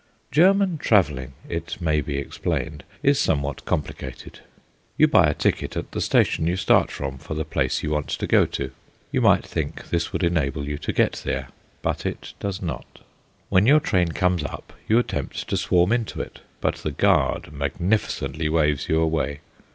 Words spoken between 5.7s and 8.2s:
at the station you start from for the place you want